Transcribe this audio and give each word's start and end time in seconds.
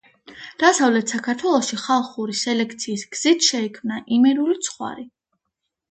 დასავლეთ 0.61 1.13
საქართველოში 1.15 1.77
ხალხური 1.83 2.37
სელექციის 2.41 3.05
გზით 3.15 3.45
შეიქმნა 3.51 4.03
იმერული 4.17 4.59
ცხვარი. 4.69 5.07